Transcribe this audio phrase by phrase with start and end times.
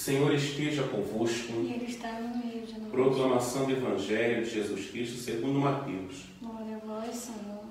[0.00, 1.52] Senhor esteja convosco.
[1.60, 2.90] E Ele está no meio de nós.
[2.90, 6.24] Proclamação do Evangelho de Jesus Cristo segundo Mateus.
[6.40, 7.64] Glória a vós, Senhor.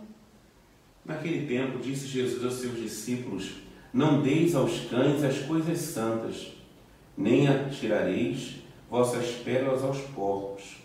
[1.03, 3.53] Naquele tempo disse Jesus aos seus discípulos:
[3.91, 6.51] Não deis aos cães as coisas santas,
[7.17, 8.57] nem atirareis
[8.87, 10.77] vossas pérolas aos porcos,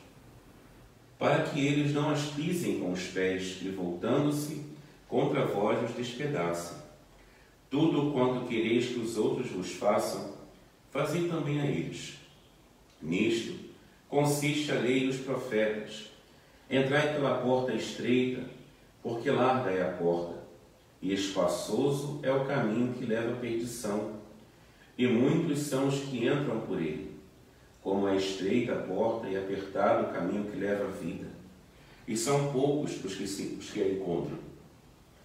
[1.19, 4.63] para que eles não as pisem com os pés e, voltando-se,
[5.07, 6.79] contra vós os despedacem.
[7.69, 10.43] Tudo quanto quereis que os outros vos façam,
[10.95, 12.15] fazei também a eles.
[13.03, 13.59] Nisto
[14.09, 16.13] consiste a lei e os profetas.
[16.71, 18.45] Entrai pela porta estreita,
[19.03, 20.39] porque larga é a porta,
[21.03, 24.13] e espaçoso é o caminho que leva à perdição,
[24.97, 27.13] e muitos são os que entram por ele.
[27.83, 31.27] Como é estreita a porta e apertado o caminho que leva à vida,
[32.07, 34.39] e são poucos os que, os que a encontram.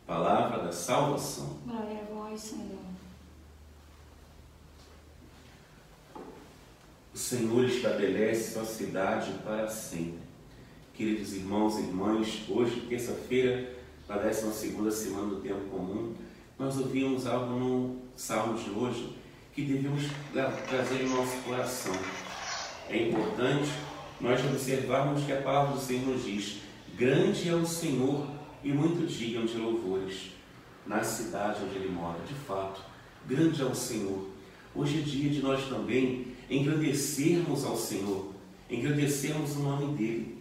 [0.05, 1.59] Palavra da salvação.
[1.65, 2.89] Glória a vós, Senhor.
[7.19, 10.21] O Senhor estabelece sua cidade para sempre.
[10.93, 13.75] Queridos irmãos e irmãs, hoje, terça-feira,
[14.07, 16.15] da 12 semana do tempo comum,
[16.57, 19.17] nós ouvimos algo no Salmo de hoje
[19.53, 20.03] que devemos
[20.69, 21.93] trazer no nosso coração.
[22.87, 23.69] É importante
[24.21, 26.61] nós observarmos que a palavra do Senhor diz:
[26.95, 28.29] Grande é o Senhor
[28.63, 30.31] e muito digno de louvores
[30.87, 32.19] na cidade onde ele mora.
[32.25, 32.79] De fato,
[33.27, 34.25] grande é o Senhor.
[34.73, 38.33] Hoje é dia de nós também engrandecermos ao Senhor,
[38.69, 40.37] engrandecermos o nome dele.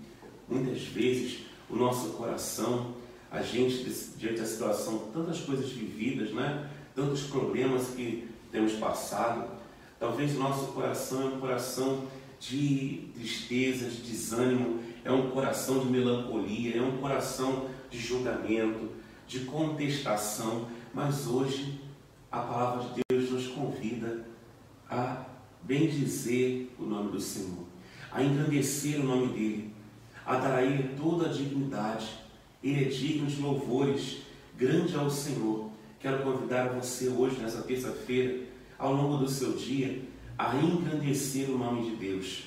[0.48, 2.95] Muitas vezes o nosso coração,
[3.31, 3.84] a gente,
[4.17, 6.69] diante da situação, tantas coisas vividas, né?
[6.95, 9.48] tantos problemas que temos passado,
[10.01, 12.05] talvez o nosso coração é um coração
[12.41, 18.89] de tristeza, de desânimo, é um coração de melancolia, é um coração de julgamento,
[19.27, 21.81] de contestação, mas hoje
[22.31, 23.08] a palavra de Deus
[25.69, 27.66] bendizer o nome do Senhor,
[28.11, 29.74] a engrandecer o nome dele,
[30.24, 32.08] a dar a ele toda a dignidade.
[32.64, 34.23] Ele é digno de louvores,
[34.57, 35.68] grande é o Senhor.
[36.01, 38.45] Quero convidar você hoje, nessa terça-feira,
[38.78, 40.02] ao longo do seu dia,
[40.39, 42.45] a engrandecer o nome de Deus.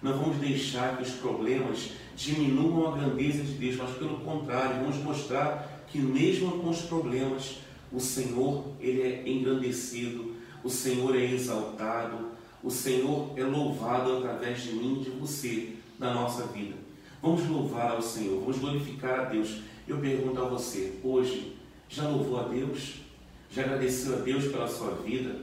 [0.00, 4.96] Não vamos deixar que os problemas diminuam a grandeza de Deus, mas pelo contrário, vamos
[4.96, 7.58] mostrar que mesmo com os problemas,
[7.92, 10.32] o Senhor ele é engrandecido,
[10.64, 12.31] o Senhor é exaltado,
[12.62, 16.74] o Senhor é louvado através de mim de você na nossa vida.
[17.20, 19.62] Vamos louvar ao Senhor, vamos glorificar a Deus.
[19.86, 21.56] Eu pergunto a você, hoje,
[21.88, 23.00] já louvou a Deus?
[23.50, 25.40] Já agradeceu a Deus pela sua vida?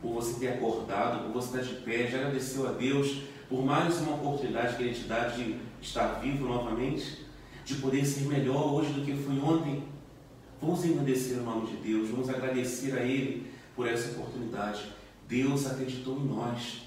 [0.00, 2.06] Por você ter acordado, por você estar de pé?
[2.06, 6.46] Já agradeceu a Deus por mais uma oportunidade que Ele te dá de estar vivo
[6.46, 7.24] novamente?
[7.64, 9.82] De poder ser melhor hoje do que foi ontem?
[10.60, 14.99] Vamos agradecer o nome de Deus, vamos agradecer a Ele por essa oportunidade.
[15.30, 16.80] Deus acreditou em nós.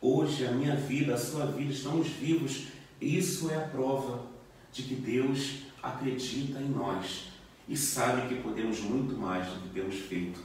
[0.00, 2.68] Hoje a minha vida, a sua vida, estamos vivos.
[3.00, 4.26] Isso é a prova
[4.72, 7.32] de que Deus acredita em nós
[7.68, 10.40] e sabe que podemos muito mais do que temos feito.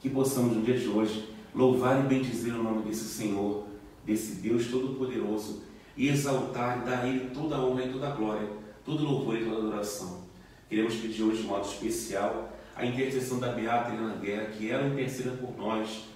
[0.00, 3.66] Que possamos no dia de hoje louvar e bendizer o nome desse Senhor,
[4.04, 5.62] desse Deus Todo-Poderoso
[5.96, 8.48] e exaltar e dar a Ele toda a honra e toda a glória,
[8.84, 10.24] todo louvor e toda adoração.
[10.68, 15.30] Queremos pedir hoje de modo especial a intercessão da Beata Helena Guerra, que ela interceda
[15.32, 16.10] por nós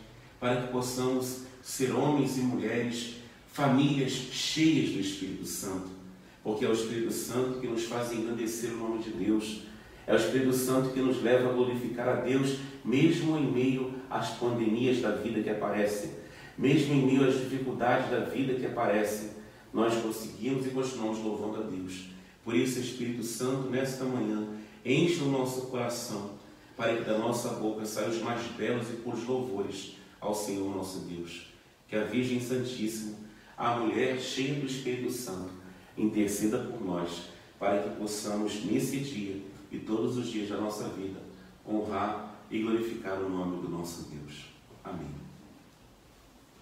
[0.44, 3.14] para que possamos ser homens e mulheres,
[3.50, 5.88] famílias cheias do Espírito Santo,
[6.42, 9.62] porque é o Espírito Santo que nos faz engrandecer o nome de Deus,
[10.06, 14.32] é o Espírito Santo que nos leva a glorificar a Deus, mesmo em meio às
[14.32, 16.10] pandemias da vida que aparecem,
[16.58, 19.30] mesmo em meio às dificuldades da vida que aparecem,
[19.72, 22.10] nós conseguimos e continuamos louvando a Deus.
[22.44, 24.46] Por isso, Espírito Santo, nesta manhã,
[24.84, 26.32] enche o nosso coração,
[26.76, 31.00] para que da nossa boca saiam os mais belos e puros louvores ao Senhor nosso
[31.00, 31.48] Deus.
[31.86, 33.16] Que a Virgem Santíssima,
[33.56, 35.52] a mulher cheia do Espírito Santo,
[35.96, 39.40] interceda por nós, para que possamos, nesse dia
[39.70, 41.20] e todos os dias da nossa vida,
[41.68, 44.46] honrar e glorificar o nome do nosso Deus.
[44.82, 45.23] Amém.